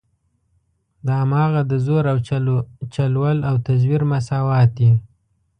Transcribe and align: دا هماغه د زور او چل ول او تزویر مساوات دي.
دا 1.05 1.13
هماغه 1.23 1.61
د 1.71 1.73
زور 1.85 2.03
او 2.11 2.17
چل 2.95 3.13
ول 3.21 3.39
او 3.49 3.55
تزویر 3.67 4.01
مساوات 4.11 4.69
دي. 4.79 4.91